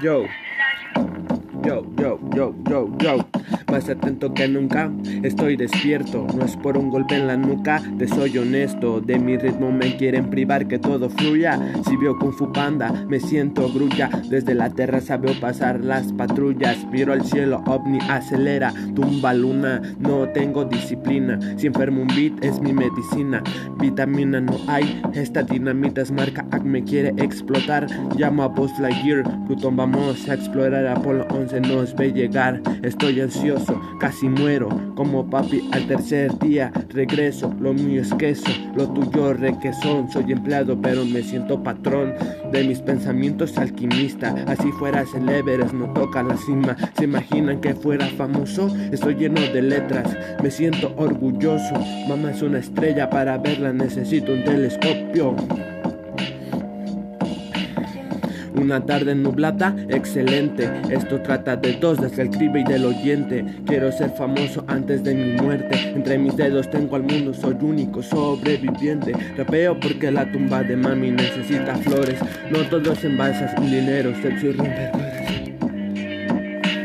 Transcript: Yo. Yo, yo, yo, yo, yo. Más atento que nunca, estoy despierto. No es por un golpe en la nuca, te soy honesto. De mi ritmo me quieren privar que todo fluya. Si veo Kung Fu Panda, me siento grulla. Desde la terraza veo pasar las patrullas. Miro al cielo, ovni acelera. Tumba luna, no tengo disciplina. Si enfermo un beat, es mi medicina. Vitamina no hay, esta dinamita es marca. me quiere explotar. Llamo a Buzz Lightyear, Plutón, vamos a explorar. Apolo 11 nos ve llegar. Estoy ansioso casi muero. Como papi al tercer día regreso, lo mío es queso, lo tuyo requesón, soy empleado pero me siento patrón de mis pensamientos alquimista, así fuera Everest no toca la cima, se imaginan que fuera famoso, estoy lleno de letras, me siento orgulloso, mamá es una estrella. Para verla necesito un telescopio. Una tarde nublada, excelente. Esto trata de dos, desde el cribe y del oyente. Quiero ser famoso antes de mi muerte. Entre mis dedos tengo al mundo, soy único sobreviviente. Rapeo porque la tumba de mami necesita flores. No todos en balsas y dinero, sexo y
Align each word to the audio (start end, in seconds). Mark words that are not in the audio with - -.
Yo. 0.00 0.26
Yo, 1.68 1.84
yo, 1.98 2.18
yo, 2.34 2.54
yo, 2.66 2.88
yo. 2.96 3.18
Más 3.70 3.90
atento 3.90 4.32
que 4.32 4.48
nunca, 4.48 4.90
estoy 5.22 5.54
despierto. 5.54 6.26
No 6.34 6.46
es 6.46 6.56
por 6.56 6.78
un 6.78 6.88
golpe 6.88 7.16
en 7.16 7.26
la 7.26 7.36
nuca, 7.36 7.82
te 7.98 8.08
soy 8.08 8.38
honesto. 8.38 9.02
De 9.02 9.18
mi 9.18 9.36
ritmo 9.36 9.70
me 9.70 9.94
quieren 9.98 10.30
privar 10.30 10.66
que 10.66 10.78
todo 10.78 11.10
fluya. 11.10 11.60
Si 11.86 11.94
veo 11.98 12.18
Kung 12.18 12.32
Fu 12.32 12.50
Panda, 12.50 12.90
me 13.06 13.20
siento 13.20 13.70
grulla. 13.70 14.08
Desde 14.30 14.54
la 14.54 14.70
terraza 14.70 15.18
veo 15.18 15.38
pasar 15.38 15.84
las 15.84 16.10
patrullas. 16.14 16.86
Miro 16.90 17.12
al 17.12 17.22
cielo, 17.22 17.62
ovni 17.66 17.98
acelera. 18.08 18.72
Tumba 18.94 19.34
luna, 19.34 19.82
no 19.98 20.26
tengo 20.30 20.64
disciplina. 20.64 21.38
Si 21.58 21.66
enfermo 21.66 22.00
un 22.00 22.08
beat, 22.08 22.42
es 22.42 22.60
mi 22.60 22.72
medicina. 22.72 23.42
Vitamina 23.78 24.40
no 24.40 24.58
hay, 24.68 25.02
esta 25.12 25.42
dinamita 25.42 26.00
es 26.00 26.10
marca. 26.10 26.46
me 26.64 26.82
quiere 26.82 27.12
explotar. 27.22 27.86
Llamo 28.16 28.44
a 28.44 28.48
Buzz 28.48 28.78
Lightyear, 28.78 29.24
Plutón, 29.46 29.76
vamos 29.76 30.26
a 30.30 30.32
explorar. 30.32 30.86
Apolo 30.86 31.26
11 31.28 31.57
nos 31.60 31.94
ve 31.94 32.12
llegar. 32.12 32.60
Estoy 32.82 33.20
ansioso 33.20 33.80
casi 34.00 34.28
muero. 34.28 34.68
Como 34.94 35.28
papi 35.28 35.68
al 35.72 35.86
tercer 35.86 36.36
día 36.38 36.72
regreso, 36.88 37.54
lo 37.60 37.72
mío 37.72 38.02
es 38.02 38.12
queso, 38.14 38.50
lo 38.74 38.88
tuyo 38.88 39.32
requesón, 39.32 40.10
soy 40.10 40.32
empleado 40.32 40.80
pero 40.80 41.04
me 41.04 41.22
siento 41.22 41.62
patrón 41.62 42.14
de 42.52 42.64
mis 42.64 42.80
pensamientos 42.80 43.56
alquimista, 43.58 44.34
así 44.46 44.72
fuera 44.72 45.04
Everest 45.28 45.72
no 45.72 45.92
toca 45.92 46.22
la 46.22 46.36
cima, 46.36 46.76
se 46.96 47.04
imaginan 47.04 47.60
que 47.60 47.74
fuera 47.74 48.06
famoso, 48.06 48.74
estoy 48.90 49.14
lleno 49.14 49.40
de 49.40 49.62
letras, 49.62 50.16
me 50.42 50.50
siento 50.50 50.94
orgulloso, 50.96 51.74
mamá 52.08 52.32
es 52.32 52.42
una 52.42 52.58
estrella. 52.58 53.08
Para 53.10 53.38
verla 53.38 53.72
necesito 53.72 54.32
un 54.32 54.44
telescopio. 54.44 55.36
Una 58.58 58.84
tarde 58.84 59.14
nublada, 59.14 59.74
excelente. 59.88 60.68
Esto 60.90 61.20
trata 61.20 61.56
de 61.56 61.74
dos, 61.74 62.00
desde 62.00 62.22
el 62.22 62.30
cribe 62.30 62.60
y 62.60 62.64
del 62.64 62.86
oyente. 62.86 63.44
Quiero 63.66 63.92
ser 63.92 64.10
famoso 64.10 64.64
antes 64.66 65.04
de 65.04 65.14
mi 65.14 65.40
muerte. 65.40 65.92
Entre 65.94 66.18
mis 66.18 66.36
dedos 66.36 66.68
tengo 66.68 66.96
al 66.96 67.04
mundo, 67.04 67.32
soy 67.32 67.56
único 67.60 68.02
sobreviviente. 68.02 69.12
Rapeo 69.36 69.78
porque 69.78 70.10
la 70.10 70.30
tumba 70.32 70.64
de 70.64 70.76
mami 70.76 71.12
necesita 71.12 71.76
flores. 71.76 72.18
No 72.50 72.58
todos 72.68 73.04
en 73.04 73.16
balsas 73.16 73.54
y 73.62 73.76
dinero, 73.76 74.12
sexo 74.22 74.48
y 74.48 75.07